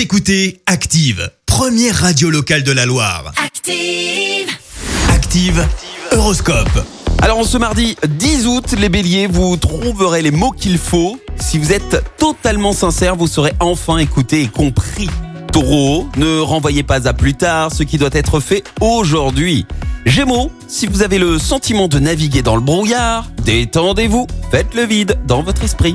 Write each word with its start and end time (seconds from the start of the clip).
Vous 0.00 0.04
écoutez 0.04 0.62
Active, 0.64 1.30
première 1.44 1.94
radio 1.94 2.30
locale 2.30 2.62
de 2.62 2.72
la 2.72 2.86
Loire. 2.86 3.34
Active. 3.36 4.48
Active, 5.10 5.68
Horoscope. 6.12 6.86
Alors 7.20 7.36
en 7.36 7.44
ce 7.44 7.58
mardi 7.58 7.96
10 8.08 8.46
août, 8.46 8.74
les 8.78 8.88
béliers, 8.88 9.26
vous 9.26 9.58
trouverez 9.58 10.22
les 10.22 10.30
mots 10.30 10.52
qu'il 10.52 10.78
faut. 10.78 11.20
Si 11.38 11.58
vous 11.58 11.70
êtes 11.70 12.02
totalement 12.16 12.72
sincère, 12.72 13.14
vous 13.14 13.26
serez 13.26 13.52
enfin 13.60 13.98
écouté 13.98 14.40
et 14.40 14.48
compris. 14.48 15.10
Taureau, 15.52 16.08
ne 16.16 16.40
renvoyez 16.40 16.82
pas 16.82 17.06
à 17.06 17.12
plus 17.12 17.34
tard 17.34 17.70
ce 17.70 17.82
qui 17.82 17.98
doit 17.98 18.08
être 18.14 18.40
fait 18.40 18.64
aujourd'hui. 18.80 19.66
Gémeaux, 20.06 20.50
si 20.66 20.86
vous 20.86 21.02
avez 21.02 21.18
le 21.18 21.38
sentiment 21.38 21.88
de 21.88 21.98
naviguer 21.98 22.40
dans 22.40 22.56
le 22.56 22.62
brouillard, 22.62 23.28
détendez-vous, 23.44 24.26
faites 24.50 24.74
le 24.74 24.86
vide 24.86 25.18
dans 25.26 25.42
votre 25.42 25.62
esprit. 25.62 25.94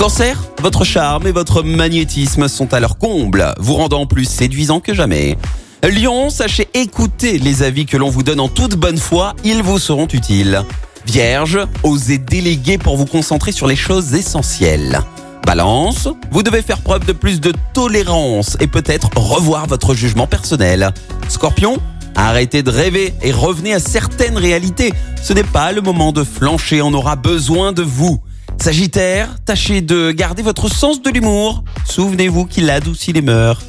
Cancer, 0.00 0.38
votre 0.62 0.82
charme 0.82 1.26
et 1.26 1.30
votre 1.30 1.62
magnétisme 1.62 2.48
sont 2.48 2.72
à 2.72 2.80
leur 2.80 2.96
comble, 2.96 3.54
vous 3.58 3.74
rendant 3.74 4.06
plus 4.06 4.24
séduisant 4.24 4.80
que 4.80 4.94
jamais. 4.94 5.36
Lion, 5.82 6.30
sachez 6.30 6.68
écouter 6.72 7.38
les 7.38 7.62
avis 7.62 7.84
que 7.84 7.98
l'on 7.98 8.08
vous 8.08 8.22
donne 8.22 8.40
en 8.40 8.48
toute 8.48 8.76
bonne 8.76 8.96
foi, 8.96 9.34
ils 9.44 9.62
vous 9.62 9.78
seront 9.78 10.06
utiles. 10.06 10.62
Vierge, 11.04 11.58
osez 11.82 12.16
déléguer 12.16 12.78
pour 12.78 12.96
vous 12.96 13.04
concentrer 13.04 13.52
sur 13.52 13.66
les 13.66 13.76
choses 13.76 14.14
essentielles. 14.14 15.02
Balance, 15.44 16.08
vous 16.30 16.42
devez 16.42 16.62
faire 16.62 16.80
preuve 16.80 17.04
de 17.04 17.12
plus 17.12 17.38
de 17.38 17.52
tolérance 17.74 18.56
et 18.58 18.68
peut-être 18.68 19.10
revoir 19.16 19.66
votre 19.66 19.92
jugement 19.92 20.26
personnel. 20.26 20.94
Scorpion, 21.28 21.76
arrêtez 22.16 22.62
de 22.62 22.70
rêver 22.70 23.12
et 23.20 23.32
revenez 23.32 23.74
à 23.74 23.80
certaines 23.80 24.38
réalités. 24.38 24.94
Ce 25.22 25.34
n'est 25.34 25.44
pas 25.44 25.72
le 25.72 25.82
moment 25.82 26.12
de 26.12 26.24
flancher, 26.24 26.80
on 26.80 26.94
aura 26.94 27.16
besoin 27.16 27.72
de 27.72 27.82
vous. 27.82 28.18
Sagittaire, 28.60 29.36
tâchez 29.46 29.80
de 29.80 30.10
garder 30.10 30.42
votre 30.42 30.70
sens 30.70 31.00
de 31.00 31.08
l'humour. 31.08 31.64
Souvenez-vous 31.86 32.44
qu'il 32.44 32.68
adoucit 32.68 33.14
les 33.14 33.22
mœurs. 33.22 33.62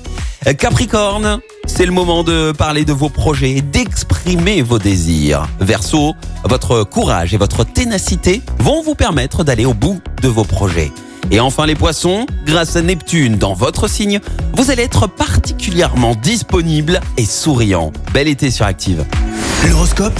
Capricorne, 0.57 1.39
c'est 1.65 1.85
le 1.85 1.93
moment 1.93 2.23
de 2.23 2.51
parler 2.51 2.83
de 2.83 2.91
vos 2.91 3.07
projets 3.07 3.51
et 3.51 3.61
d'exprimer 3.61 4.61
vos 4.61 4.79
désirs. 4.79 5.47
Verseau, 5.61 6.13
votre 6.43 6.83
courage 6.83 7.33
et 7.33 7.37
votre 7.37 7.63
ténacité 7.63 8.41
vont 8.59 8.81
vous 8.81 8.95
permettre 8.95 9.45
d'aller 9.45 9.65
au 9.65 9.73
bout 9.73 10.01
de 10.21 10.27
vos 10.27 10.43
projets. 10.43 10.91
Et 11.31 11.39
enfin 11.39 11.65
les 11.65 11.75
poissons, 11.75 12.25
grâce 12.45 12.75
à 12.75 12.81
Neptune 12.81 13.37
dans 13.37 13.53
votre 13.53 13.87
signe, 13.87 14.19
vous 14.55 14.71
allez 14.71 14.83
être 14.83 15.07
particulièrement 15.07 16.15
disponible 16.15 16.99
et 17.15 17.25
souriant. 17.25 17.93
Bel 18.13 18.27
été 18.27 18.51
sur 18.51 18.65
Active. 18.65 19.05
L'horoscope 19.69 20.19